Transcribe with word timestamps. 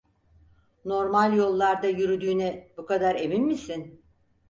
Normal 0.85 1.33
yollarda 1.33 1.87
yürüdüğüne 1.87 2.71
bu 2.77 2.85
kadar 2.85 3.15
emin 3.15 3.45
misin? 3.45 4.01